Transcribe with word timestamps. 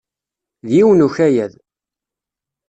D 0.67 0.69
yiwen 0.75 1.05
ukayad. 1.07 1.53